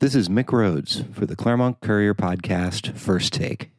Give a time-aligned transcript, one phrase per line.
[0.00, 3.72] This is Mick Rhodes for the Claremont Courier podcast, First Take.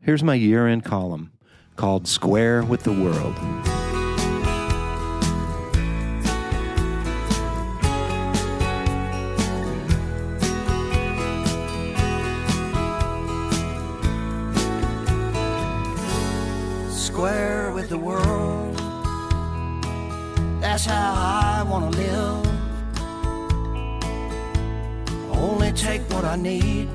[0.00, 1.30] Here's my year end column
[1.76, 3.36] called Square with the World.
[16.92, 18.76] Square with the world.
[20.60, 22.47] That's how I want to live.
[25.78, 26.88] Take what I need.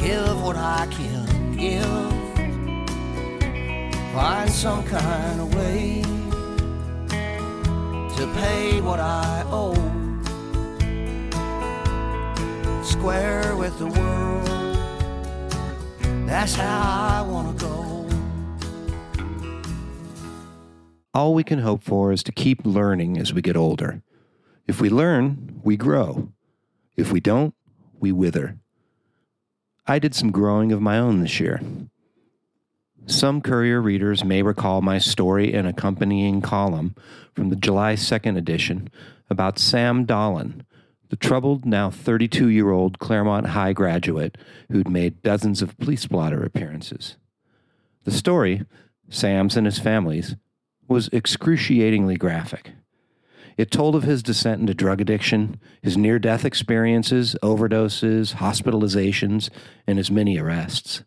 [0.00, 1.84] Give what I can give.
[4.14, 6.02] Find some kind of way
[8.16, 9.74] to pay what I owe.
[12.82, 14.46] Square with the world.
[16.26, 18.08] That's how I want to go.
[21.12, 24.02] All we can hope for is to keep learning as we get older.
[24.66, 26.32] If we learn, we grow.
[26.96, 27.54] If we don't,
[27.98, 28.56] we wither.
[29.86, 31.60] I did some growing of my own this year.
[33.06, 36.94] Some Courier readers may recall my story and accompanying column
[37.34, 38.88] from the July 2nd edition
[39.28, 40.64] about Sam Dolan,
[41.10, 44.38] the troubled, now 32 year old Claremont High graduate
[44.70, 47.16] who'd made dozens of police blotter appearances.
[48.04, 48.64] The story,
[49.10, 50.36] Sam's and his family's,
[50.88, 52.72] was excruciatingly graphic.
[53.56, 59.50] It told of his descent into drug addiction, his near death experiences, overdoses, hospitalizations,
[59.86, 61.04] and his many arrests.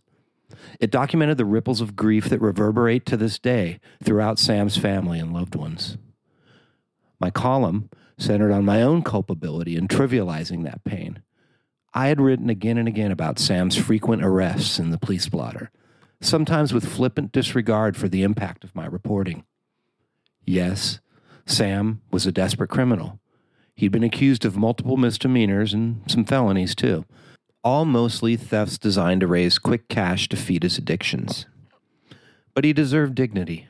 [0.79, 5.33] It documented the ripples of grief that reverberate to this day throughout Sam's family and
[5.33, 5.97] loved ones.
[7.19, 11.21] My column centered on my own culpability in trivializing that pain.
[11.93, 15.71] I had written again and again about Sam's frequent arrests in the police blotter,
[16.21, 19.45] sometimes with flippant disregard for the impact of my reporting.
[20.45, 20.99] Yes,
[21.47, 23.19] Sam was a desperate criminal.
[23.75, 27.05] He'd been accused of multiple misdemeanors and some felonies, too,
[27.63, 31.45] all mostly thefts designed to raise quick cash to feed his addictions.
[32.53, 33.67] But he deserved dignity.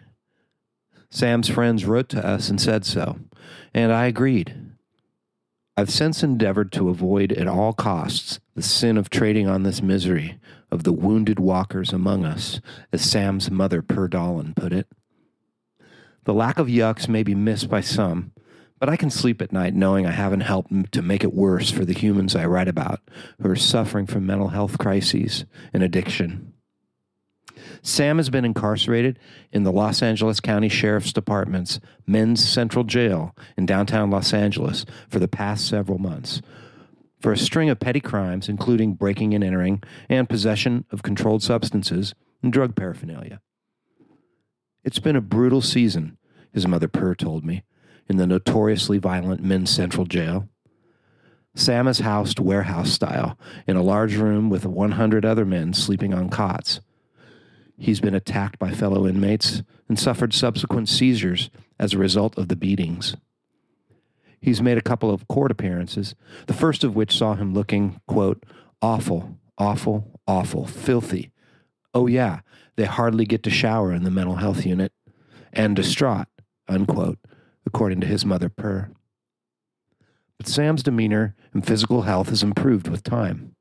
[1.10, 3.20] Sam's friends wrote to us and said so,
[3.74, 4.56] and I agreed.
[5.76, 10.40] I've since endeavored to avoid at all costs the sin of trading on this misery
[10.72, 12.60] of the wounded walkers among us,
[12.92, 14.88] as Sam's mother, Per Dolan, put it.
[16.28, 18.34] The lack of yucks may be missed by some,
[18.82, 21.86] but I can sleep at night knowing I haven't helped to make it worse for
[21.86, 23.00] the humans I write about
[23.42, 26.52] who are suffering from mental health crises and addiction.
[27.82, 29.20] Sam has been incarcerated
[29.54, 35.20] in the Los Angeles County Sheriff's Department's Men's Central Jail in downtown Los Angeles for
[35.20, 36.42] the past several months
[37.22, 42.14] for a string of petty crimes, including breaking and entering and possession of controlled substances
[42.44, 43.40] and drug paraphernalia.
[44.84, 46.18] It's been a brutal season,
[46.54, 47.64] his mother Per told me,
[48.08, 50.48] in the notoriously violent Men's Central Jail.
[51.56, 56.30] Sam is housed warehouse style in a large room with 100 other men sleeping on
[56.30, 56.82] cots.
[57.78, 61.50] He's been attacked by fellow inmates and suffered subsequent seizures
[61.80, 63.16] as a result of the beatings.
[64.40, 68.44] He's made a couple of court appearances, the first of which saw him looking, quote,
[68.82, 71.32] awful, awful, awful, filthy.
[71.94, 72.42] Oh, yeah,
[72.76, 74.92] they hardly get to shower in the mental health unit,
[75.52, 76.28] and distraught,
[76.68, 77.20] unquote,
[77.66, 78.90] according to his mother, Per.
[80.38, 83.56] But Sam's demeanor and physical health has improved with time.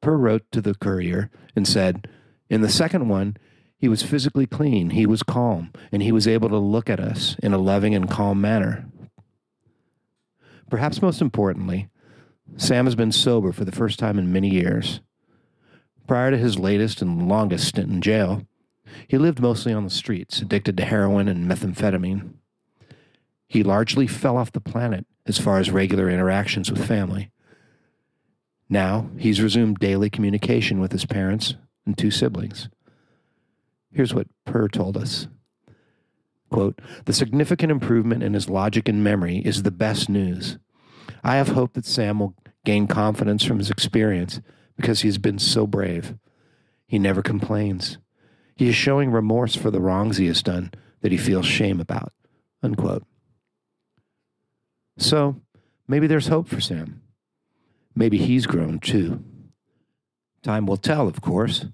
[0.00, 2.08] Per wrote to the courier and said,
[2.48, 3.36] In the second one,
[3.76, 7.34] he was physically clean, he was calm, and he was able to look at us
[7.42, 8.86] in a loving and calm manner.
[10.70, 11.88] Perhaps most importantly,
[12.56, 15.00] Sam has been sober for the first time in many years.
[16.12, 18.46] Prior to his latest and longest stint in jail,
[19.08, 22.34] he lived mostly on the streets, addicted to heroin and methamphetamine.
[23.48, 27.30] He largely fell off the planet as far as regular interactions with family.
[28.68, 31.54] Now he's resumed daily communication with his parents
[31.86, 32.68] and two siblings.
[33.90, 35.28] Here's what Per told us.
[36.50, 40.58] Quote, the significant improvement in his logic and memory is the best news.
[41.24, 42.34] I have hope that Sam will
[42.66, 44.42] gain confidence from his experience
[44.82, 46.16] because he has been so brave.
[46.86, 47.98] He never complains.
[48.56, 52.12] He is showing remorse for the wrongs he has done that he feels shame about.
[52.62, 53.06] Unquote.
[54.98, 55.40] So,
[55.88, 57.00] maybe there's hope for Sam.
[57.94, 59.24] Maybe he's grown too.
[60.42, 61.66] Time will tell, of course.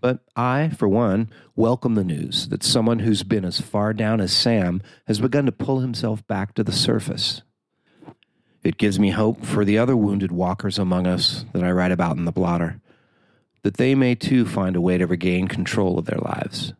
[0.00, 4.32] But I, for one, welcome the news that someone who's been as far down as
[4.32, 7.42] Sam has begun to pull himself back to the surface.
[8.66, 12.16] It gives me hope for the other wounded walkers among us that I write about
[12.16, 12.80] in the blotter,
[13.62, 16.72] that they may too find a way to regain control of their lives.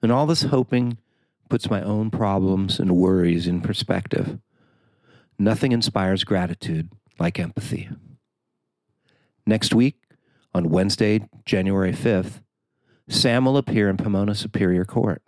[0.00, 0.98] And all this hoping
[1.48, 4.38] puts my own problems and worries in perspective.
[5.40, 7.88] Nothing inspires gratitude like empathy.
[9.44, 9.96] Next week,
[10.54, 12.42] on Wednesday, January 5th,
[13.08, 15.20] Sam will appear in Pomona Superior Court,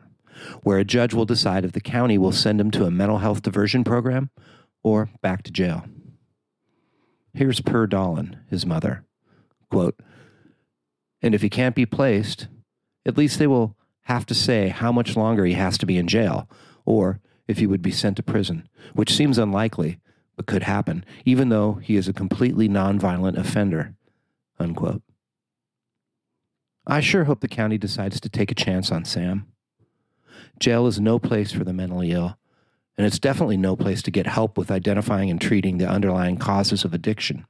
[0.62, 3.42] where a judge will decide if the county will send him to a mental health
[3.42, 4.30] diversion program
[4.84, 5.84] or back to jail.
[7.32, 7.88] Here's Per
[8.48, 9.04] his mother.
[9.68, 9.98] Quote,
[11.20, 12.46] and if he can't be placed,
[13.04, 16.06] at least they will have to say how much longer he has to be in
[16.06, 16.48] jail,
[16.84, 19.98] or if he would be sent to prison, which seems unlikely,
[20.36, 23.94] but could happen, even though he is a completely nonviolent offender.
[24.58, 25.02] Unquote.
[26.86, 29.46] I sure hope the county decides to take a chance on Sam.
[30.60, 32.36] Jail is no place for the mentally ill,
[32.96, 36.84] and it's definitely no place to get help with identifying and treating the underlying causes
[36.84, 37.46] of addiction.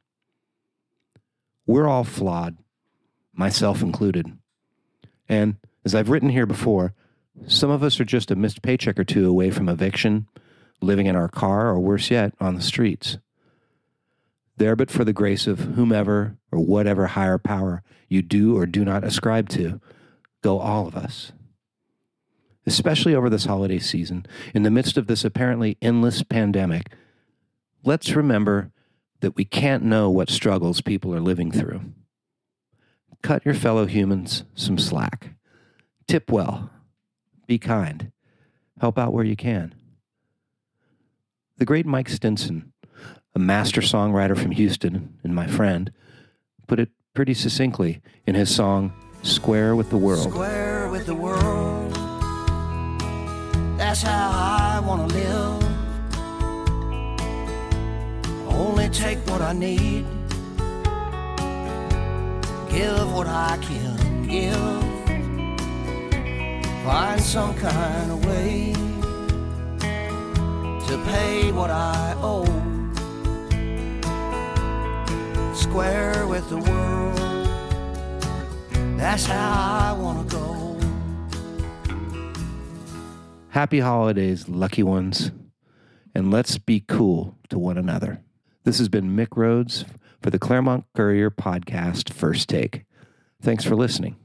[1.67, 2.57] We're all flawed,
[3.33, 4.39] myself included.
[5.29, 6.95] And as I've written here before,
[7.47, 10.29] some of us are just a missed paycheck or two away from eviction,
[10.81, 13.19] living in our car, or worse yet, on the streets.
[14.57, 18.85] There, but for the grace of whomever or whatever higher power you do or do
[18.85, 19.81] not ascribe to,
[20.43, 21.33] go all of us.
[22.67, 26.93] Especially over this holiday season, in the midst of this apparently endless pandemic,
[27.85, 28.71] let's remember
[29.21, 31.81] that we can't know what struggles people are living through.
[33.23, 35.31] Cut your fellow humans some slack.
[36.07, 36.71] Tip well.
[37.47, 38.13] Be kind.
[38.81, 39.75] Help out where you can.
[41.57, 42.73] The great Mike Stinson,
[43.35, 45.93] a master songwriter from Houston and my friend,
[46.67, 50.31] put it pretty succinctly in his song Square with the World.
[50.31, 50.64] Square
[53.87, 55.63] That's how I want to live.
[58.49, 60.07] Only take what I need.
[62.71, 64.57] Give what I can give.
[66.83, 68.73] Find some kind of way
[70.89, 72.47] to pay what I owe.
[75.55, 77.19] Square with the world.
[78.99, 80.54] That's how I want to go.
[83.55, 85.31] Happy holidays, lucky ones,
[86.13, 88.21] and let's be cool to one another.
[88.65, 89.85] This has been Mick Rhodes
[90.21, 92.85] for the Claremont Courier podcast, First Take.
[93.41, 94.17] Thanks for listening.